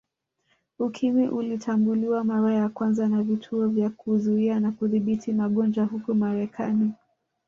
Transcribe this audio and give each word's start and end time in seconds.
Ukimwi 0.79 1.27
ulitambuliwa 1.27 2.23
mara 2.23 2.53
ya 2.53 2.69
kwanza 2.69 3.07
na 3.07 3.23
Vituo 3.23 3.67
vya 3.67 3.89
Kuzuia 3.89 4.59
na 4.59 4.71
Kudhibiti 4.71 5.31
magonjwa 5.33 5.85
huko 5.85 6.13
Marekani 6.13 6.91